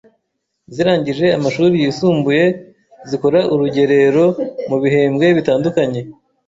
[0.73, 2.45] zirangije amashuri yisumbuye
[3.09, 4.25] zikora urugerero
[4.69, 6.01] mu bihembwe bitandukanye.